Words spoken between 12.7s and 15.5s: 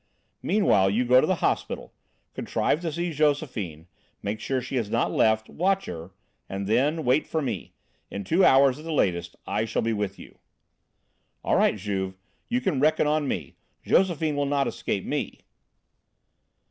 reckon on me. Josephine shall not escape me."